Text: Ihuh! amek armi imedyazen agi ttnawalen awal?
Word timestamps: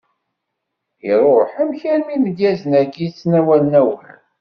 Ihuh! 1.09 1.49
amek 1.59 1.81
armi 1.93 2.11
imedyazen 2.17 2.71
agi 2.81 3.05
ttnawalen 3.09 3.73
awal? 3.81 4.17